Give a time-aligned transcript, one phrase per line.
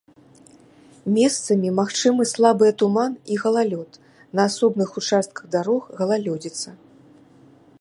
[1.17, 3.91] Месцамі магчымы слабыя туман і галалёд,
[4.39, 6.69] на асобных участках дарог галалёдзіца.